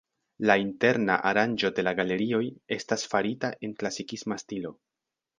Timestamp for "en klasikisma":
3.69-4.39